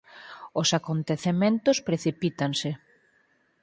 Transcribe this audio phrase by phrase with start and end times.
[0.61, 2.69] Os acontecementos precipítanse.